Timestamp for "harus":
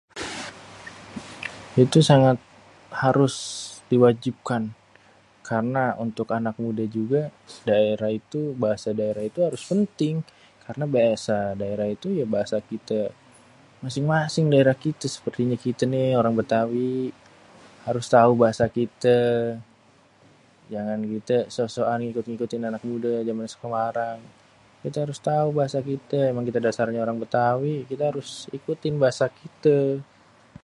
3.03-3.35, 9.47-9.63, 17.87-18.05, 25.05-25.19, 28.11-28.29